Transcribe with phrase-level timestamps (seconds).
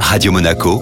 [0.00, 0.80] Radio Monaco,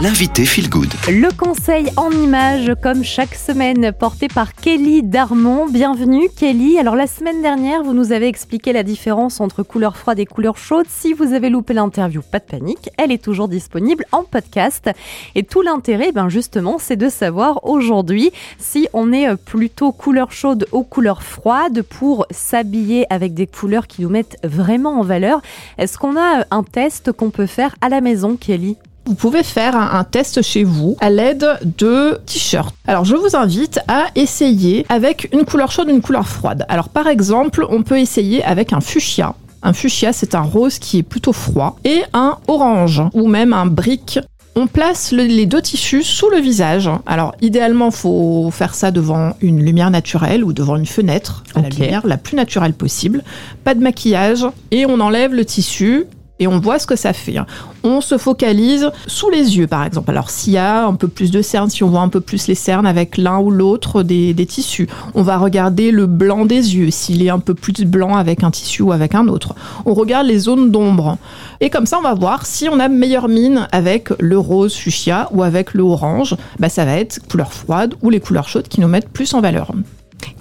[0.00, 0.92] l'invité Feel Good.
[1.08, 5.66] Le conseil en images, comme chaque semaine, porté par Kelly Darmon.
[5.66, 6.78] Bienvenue Kelly.
[6.78, 10.58] Alors la semaine dernière, vous nous avez expliqué la différence entre couleur froide et couleur
[10.58, 10.86] chaude.
[10.88, 14.90] Si vous avez loupé l'interview, pas de panique, elle est toujours disponible en podcast.
[15.34, 20.66] Et tout l'intérêt, ben justement, c'est de savoir aujourd'hui si on est plutôt couleur chaude
[20.72, 25.40] ou couleur froide pour s'habiller avec des couleurs qui nous mettent vraiment en valeur.
[25.78, 28.76] Est-ce qu'on a un test qu'on peut faire à la maison, Kelly?
[29.06, 31.46] Vous pouvez faire un, test chez vous à l'aide
[31.78, 32.74] de t-shirts.
[32.86, 36.66] Alors je vous invite à essayer avec une couleur chaude, une couleur froide.
[36.68, 39.34] Alors par exemple, on peut essayer avec un fuchsia.
[39.62, 43.66] Un fuchsia, c'est un rose qui est plutôt froid, et un orange, ou même un
[43.66, 44.20] brique
[44.58, 46.88] on place les deux tissus sous le visage.
[47.04, 51.68] Alors, idéalement, faut faire ça devant une lumière naturelle ou devant une fenêtre, à la
[51.68, 53.22] lumière la plus naturelle possible.
[53.64, 56.06] Pas de maquillage et on enlève le tissu
[56.38, 57.38] et on voit ce que ça fait.
[57.38, 57.46] Hein.
[57.82, 60.10] On se focalise sous les yeux, par exemple.
[60.10, 62.46] Alors, s'il y a un peu plus de cernes, si on voit un peu plus
[62.46, 66.90] les cernes avec l'un ou l'autre des, tissus, on va regarder le blanc des yeux,
[66.90, 69.54] s'il est un peu plus blanc avec un tissu ou avec un autre.
[69.86, 71.18] On regarde les zones d'ombre.
[71.60, 75.28] Et comme ça, on va voir si on a meilleure mine avec le rose fuchsia
[75.32, 76.36] ou avec le orange.
[76.58, 79.40] Bah, ça va être couleur froide ou les couleurs chaudes qui nous mettent plus en
[79.40, 79.72] valeur.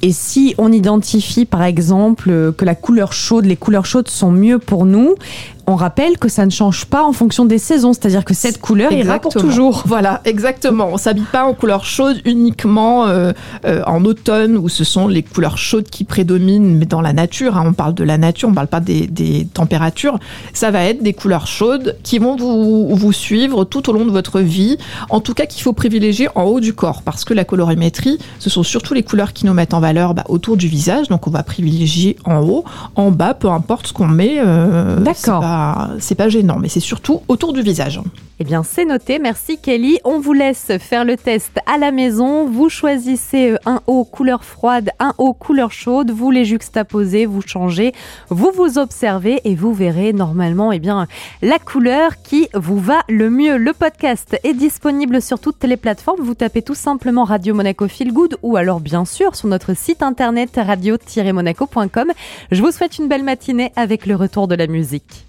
[0.06, 4.60] Et si on identifie par exemple que la couleur chaude, les couleurs chaudes sont mieux
[4.60, 5.16] pour nous,
[5.68, 8.92] on rappelle que ça ne change pas en fonction des saisons, c'est-à-dire que cette couleur
[8.92, 9.84] ira pour toujours.
[9.96, 10.90] Voilà, exactement.
[10.92, 13.34] On s'habille pas en couleur chaude uniquement euh,
[13.66, 17.58] euh, en automne où ce sont les couleurs chaudes qui prédominent, mais dans la nature.
[17.58, 20.20] Hein, on parle de la nature, on parle pas des, températures.
[20.54, 24.12] Ça va être des couleurs chaudes qui vont vous, vous suivre tout au long de
[24.12, 24.78] votre vie.
[25.10, 28.50] En tout cas, qu'il faut privilégier en haut du corps parce que la colorimétrie, ce
[28.50, 31.08] sont surtout les couleurs qui nous mettent en valeur bah, autour du visage.
[31.08, 32.64] Donc, on va privilégier en haut,
[32.96, 34.36] en bas, peu importe ce qu'on met.
[34.40, 35.44] Euh, D'accord
[36.00, 38.00] c'est pas gênant, mais c'est surtout autour du visage.
[38.40, 39.18] Eh bien, c'est noté.
[39.18, 39.98] Merci Kelly.
[40.04, 42.46] On vous laisse faire le test à la maison.
[42.46, 46.12] Vous choisissez euh, un haut couleur froide, un haut couleur chaude.
[46.12, 47.94] Vous les juxtaposez, vous changez,
[48.30, 51.08] vous vous observez et vous verrez normalement, eh bien,
[51.42, 53.56] la couleur qui vous va le mieux.
[53.56, 56.22] Le podcast est disponible sur toutes les plateformes.
[56.22, 60.02] Vous tapez tout simplement Radio Monaco Feel Good ou alors, bien sûr, sur notre site
[60.02, 62.12] internet radio-monaco.com.
[62.52, 65.26] Je vous souhaite une belle matinée avec le retour de la musique.